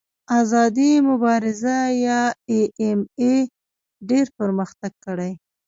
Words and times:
آزادې 0.39 0.91
مبارزې 1.09 1.79
یا 2.05 2.21
ایم 2.51 2.69
ایم 2.79 2.99
اې 3.21 3.35
ډېر 4.09 4.25
پرمختګ 4.39 4.91
کړی. 5.05 5.31